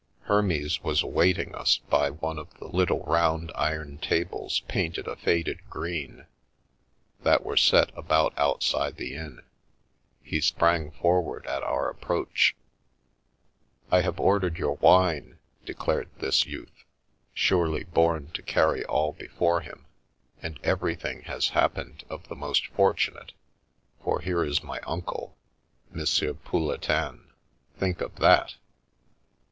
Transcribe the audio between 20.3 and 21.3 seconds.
"and everything